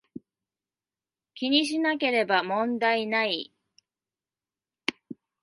[1.35, 3.53] 気にしなければ問題無い